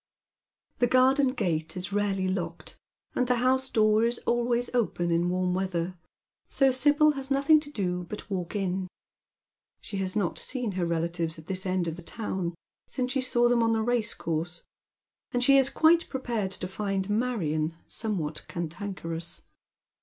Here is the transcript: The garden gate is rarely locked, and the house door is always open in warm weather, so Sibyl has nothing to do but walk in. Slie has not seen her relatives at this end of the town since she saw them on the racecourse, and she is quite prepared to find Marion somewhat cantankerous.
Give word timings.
The 0.79 0.87
garden 0.87 1.27
gate 1.27 1.77
is 1.77 1.93
rarely 1.93 2.27
locked, 2.27 2.75
and 3.13 3.27
the 3.27 3.35
house 3.35 3.69
door 3.69 4.03
is 4.03 4.17
always 4.25 4.73
open 4.73 5.11
in 5.11 5.29
warm 5.29 5.53
weather, 5.53 5.95
so 6.49 6.71
Sibyl 6.71 7.11
has 7.11 7.29
nothing 7.29 7.59
to 7.59 7.69
do 7.69 8.05
but 8.09 8.27
walk 8.27 8.55
in. 8.55 8.87
Slie 9.83 9.99
has 9.99 10.15
not 10.15 10.39
seen 10.39 10.71
her 10.71 10.87
relatives 10.87 11.37
at 11.37 11.45
this 11.45 11.67
end 11.67 11.87
of 11.87 11.97
the 11.97 12.01
town 12.01 12.55
since 12.87 13.11
she 13.11 13.21
saw 13.21 13.47
them 13.47 13.61
on 13.61 13.73
the 13.73 13.83
racecourse, 13.83 14.63
and 15.33 15.43
she 15.43 15.55
is 15.55 15.69
quite 15.69 16.09
prepared 16.09 16.49
to 16.49 16.67
find 16.67 17.07
Marion 17.07 17.77
somewhat 17.87 18.43
cantankerous. 18.47 19.43